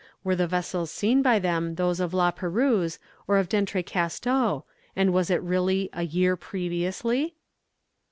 Were 0.23 0.35
the 0.35 0.47
vessels 0.47 0.89
seen 0.89 1.21
by 1.21 1.37
them 1.37 1.75
those 1.75 1.99
of 1.99 2.11
La 2.11 2.31
Perouse 2.31 2.97
or 3.27 3.37
of 3.37 3.47
D'Entrecasteaux: 3.49 4.65
and 4.95 5.13
was 5.13 5.29
it 5.29 5.43
really 5.43 5.91
"a 5.93 6.01
year 6.01 6.35
previously"? 6.35 7.35